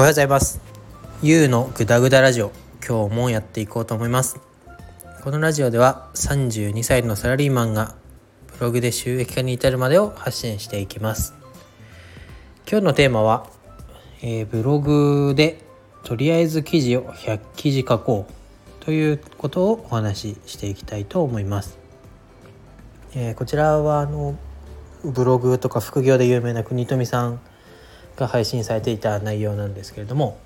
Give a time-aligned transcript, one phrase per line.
[0.00, 0.62] おはようございます。
[1.22, 2.52] YOU のグダグダラジオ。
[2.82, 4.40] 今日もやっていこうと思います。
[5.22, 7.94] このラジオでは32歳のサラリーマンが
[8.46, 11.34] ブログで収益化に至るまでを発信していきます。
[12.66, 13.50] 今日のテーマは、
[14.22, 15.62] えー、ブログで
[16.02, 21.78] とりあえず記事を100記事書こうということをお話ししていきたいと思います、
[23.14, 24.38] えー、こちらはあの
[25.04, 27.40] ブログとか副業で有名な国富さん
[28.20, 30.38] が配信されていた内容なんですけれども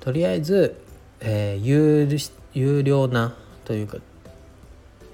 [0.00, 0.80] とりあえず、
[1.20, 3.98] えー、有料なというか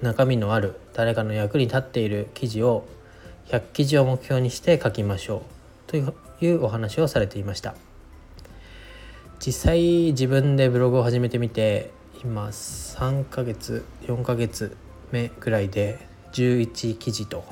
[0.01, 2.87] 中身のある誰かの役に立っている記事を
[3.47, 5.43] 100記事を目標にして書きましょ
[5.87, 7.75] うというお話をされていました。
[9.45, 11.89] 実際自分でブログを始めてみて
[12.23, 14.77] 今3ヶ月4ヶ月
[15.11, 15.97] 目くらいで
[16.33, 17.43] 11記事と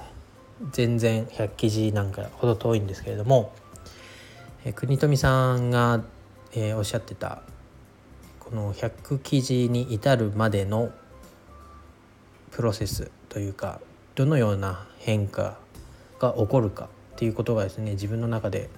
[0.71, 3.51] 全然100記事なんかほど遠いんですけれども
[4.65, 6.03] え国富さんが、
[6.53, 7.41] えー、おっしゃってた
[8.39, 10.91] この100記事に至るまでの
[12.51, 13.79] プロセスというか
[14.15, 15.57] どのような変化
[16.19, 18.69] が起こるかっていうことがですね自分の中で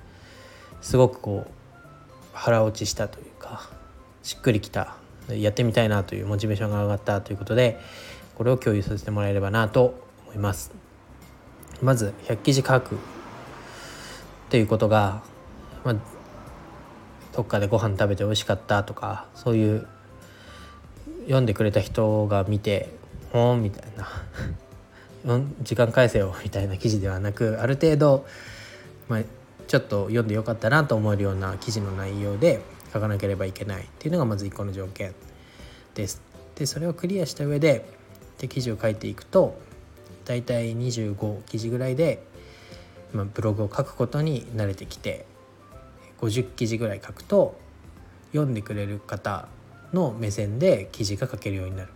[0.82, 1.52] すごくこう
[2.34, 3.70] 腹落ちしたというか
[4.22, 4.98] しっくりきた
[5.30, 7.80] やってみたいなというモチベーションが上がったということで
[8.36, 10.72] これを共有させてもらえればなと思います。
[11.82, 12.98] まず100記事書くっ
[14.50, 15.24] ていうことが
[15.84, 15.96] まあ、
[17.36, 19.88] どっかでご飯食べて美味しかったとかそういう
[21.24, 22.90] 読んでくれた人が見て
[23.32, 24.08] 「ほん」みたいな
[25.62, 28.26] 「時間返せよ」みたいな記事ではなくある程度、
[29.08, 29.22] まあ、
[29.68, 32.62] ちょっと読んでよかったなと思えるような記事の内容で
[32.94, 35.14] 書かなければいけないっていうのがまず1個の条件
[35.96, 36.22] です。
[36.56, 37.86] でそれをクリアした上で
[38.38, 39.58] で記事を書いていくと
[40.26, 42.24] 大体25記事ぐらいで、
[43.14, 45.26] まあ、ブログを書くことに慣れてきて
[46.22, 47.60] 50記事ぐらい書くと
[48.32, 49.48] 読んでくれる方
[49.94, 51.90] の目線で記事が書けるようになる、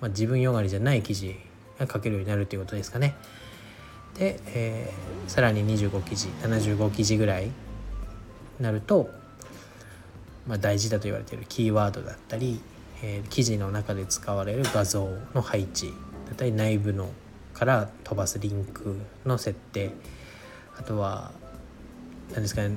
[0.00, 1.36] まあ、自分よがりじゃない記事
[1.78, 3.14] が書けるようになるということですかね。
[4.14, 7.52] で、えー、さらに25記事75記事ぐらいに
[8.60, 9.10] なると、
[10.46, 12.60] まあ、大事だと言われているキーワードだったり、
[13.02, 15.86] えー、記事の中で使われる画像の配置
[16.26, 17.10] だったり内部の
[17.54, 19.92] から飛ばすリンクの設定
[20.76, 21.32] あとは
[22.32, 22.76] 何ですかね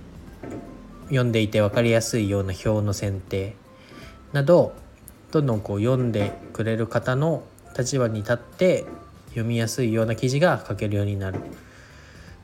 [1.05, 3.55] 読んでいて分かりやすいような表の選定
[4.33, 4.73] など
[5.31, 7.43] どんどんこう読んでくれる方の
[7.77, 8.85] 立場に立って
[9.29, 11.39] 読みやすいような記事が書けるようになる。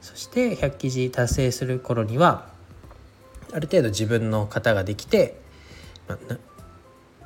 [0.02, 2.50] そして100記事達成する頃には
[3.54, 5.40] ある程度自分の型ができて、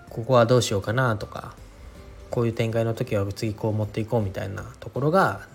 [0.09, 1.55] ここはどうしようかなとか
[2.29, 5.47] こういう展開の時は次こう持っていこうみたいなところが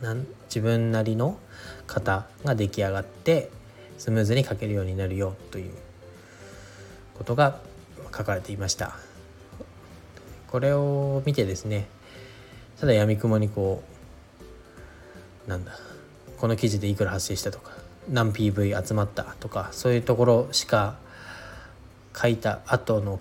[0.46, 1.38] 自分なりの
[1.86, 3.50] 型が出来上がって
[4.00, 5.72] スムーズに書けるようになるよという
[7.18, 7.60] ことが
[8.16, 8.96] 書かれていました。
[10.50, 11.86] これを見てですね
[12.80, 13.84] ただやみくもにこ
[15.46, 15.72] うなんだ
[16.38, 17.72] この記事でいくら発生したとか
[18.08, 20.96] 何 PV 集まったとかそういうところしか
[22.16, 23.20] 書いた後の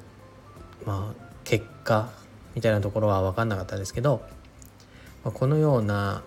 [0.86, 2.10] まあ結果
[2.56, 4.22] みたいなところは分かんなかったですけど、
[5.26, 6.24] まあ、このような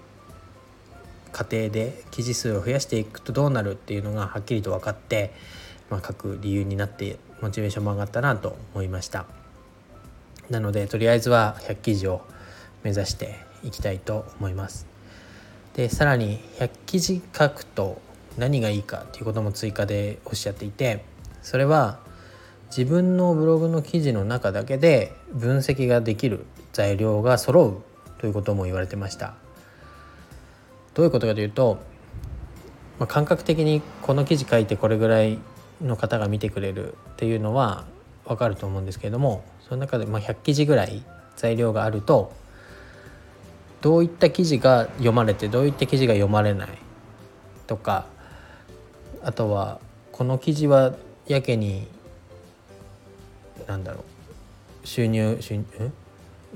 [1.32, 5.32] 過程で記事数を増やしていくとどうなるっていうのがはっきりと分かって、
[5.91, 9.26] まあ、書く理由になってモチベーションも上がったなと思いました。
[10.50, 12.22] なのでとりあえずは100記事を
[12.82, 14.87] 目指していきたいと思います。
[15.75, 18.00] でさらに100記事書くと
[18.37, 21.04] 何がいいかっていうことも追加でおっしゃっていて
[21.43, 21.99] それは
[22.69, 27.82] 自分のブログの記事の中だけで分析ができる材料が揃う
[28.20, 29.34] ということも言われてました。
[30.94, 31.78] どういうことかというと、
[32.98, 35.38] まあ、感覚的にこの記事書いてこれぐらい
[35.80, 37.84] の方が見てくれるっていうのは
[38.25, 41.02] 分かると思うんですけれどもその中でま100記事ぐらい
[41.36, 42.32] 材料があると
[43.81, 46.69] どういった記事が読まれてどういった記事が読まれない
[47.66, 48.06] とか
[49.22, 49.81] あとは
[50.12, 50.94] この記事は
[51.26, 51.88] やけに
[53.66, 54.05] 何だろ
[54.84, 55.64] う収入収入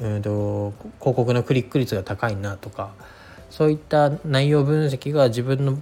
[0.01, 0.23] うん？
[0.23, 2.93] と広告のクリック率が高いなとか
[3.51, 5.79] そういった内容分析が自分の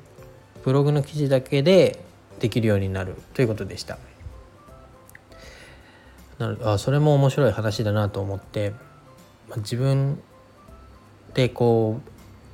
[0.65, 2.05] ブログの記事だけで
[2.41, 3.99] できるようになるということでした。
[6.39, 8.71] なあそれも面白い話だなと思って、
[9.49, 10.21] まあ、自分
[11.35, 12.01] でこ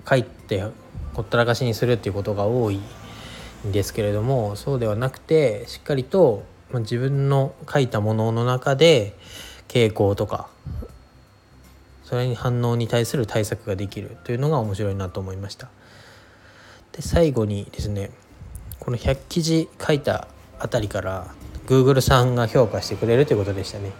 [0.05, 0.65] う書いて
[1.15, 2.81] ほったらかしにするっていうことが多い
[3.67, 9.15] んですけれどもそうではなくてしっかりと、まあ、自分の書いたものの中で
[9.69, 10.49] 傾向とか
[12.11, 15.69] それに反応に対する対策ができるというのが面白いなと思いました
[16.91, 18.11] で最後にですね
[18.81, 20.27] この100記事書いた
[20.59, 21.33] あたりから
[21.67, 23.93] Google さんが評価してくれるということでしたね。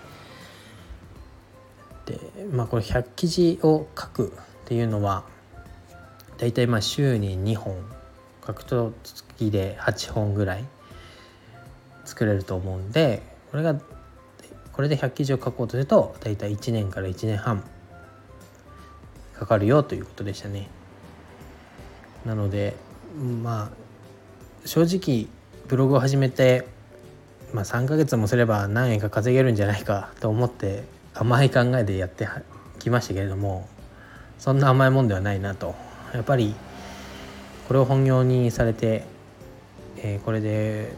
[2.07, 2.19] で
[2.53, 4.33] まあこれ100記事を書く
[4.65, 5.23] っていうのは
[6.37, 7.77] 大体まあ週に2本
[8.45, 10.65] 書くと月で8本ぐらい
[12.05, 13.23] 作れると思うんで
[13.53, 13.77] これが
[14.73, 17.63] これで100記事を書こうとすると大体1年から1年半
[19.41, 20.69] かかるよということでしたね。
[22.27, 22.77] なので
[23.43, 25.29] まあ正直
[25.67, 26.67] ブログを始めて、
[27.55, 30.85] まあ、3ヶ月もすれば何円か稼げるんじゃないかと思って
[31.15, 32.29] 甘い考えでやって
[32.79, 33.67] きましたけれども
[34.39, 35.75] そんな甘いもんではないなと
[36.13, 36.55] やっぱり
[37.67, 39.05] これを本業にされて、
[39.97, 40.93] えー、これで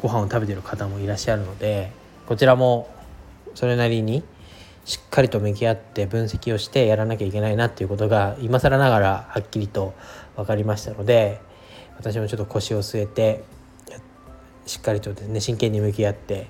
[0.00, 1.92] ご飯を食べてる方もいらっしゃるので
[2.26, 2.88] こちらも
[3.54, 4.24] それなりに
[4.86, 9.94] しっかりと向き合って分析をしてやらなきゃいけないなっていうことが今更ながらはっきりと
[10.36, 11.40] 分かりましたので
[11.98, 13.42] 私もちょっと腰を据えて
[14.64, 16.46] しっかりとですね真剣に向き合って、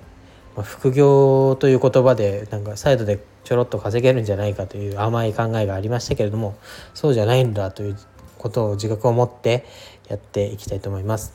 [0.55, 6.57] まあ、副業という言葉でなんかサイドでちょろっと稼げるんじゃないかという甘い考えがありましたけれども
[6.93, 7.97] そうじゃないんだという
[8.37, 9.65] ことを自覚を持って
[10.09, 11.33] やっていきたいと思います。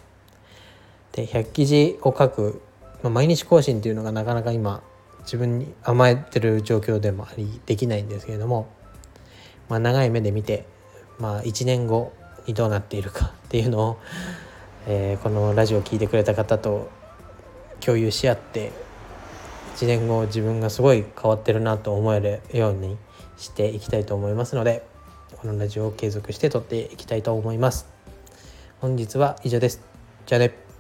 [1.13, 2.63] で100記事を書く、
[3.03, 4.83] まあ、毎日更新っていうのがなかなか今
[5.23, 8.69] 自分に甘えてる状況でもありできないんですけれども、
[9.69, 10.67] まあ、長い目で見て、
[11.19, 12.13] まあ、1年後
[12.47, 13.99] にどうなっているかっていうのを、
[14.87, 16.91] えー、このラジオを聴いてくれた方と
[17.81, 18.73] 共有し合って
[19.77, 22.97] 1年後自分がすごい変わってるなと思えるように
[23.37, 24.87] していきたいと思いますので
[25.37, 27.89] このラジオを継続して撮っていきたいと思います。
[28.81, 29.81] 本日は以上です。
[30.27, 30.72] じゃあね。